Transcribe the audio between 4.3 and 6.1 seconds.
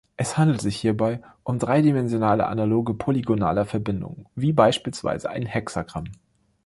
wie beispielsweise ein Hexagramm.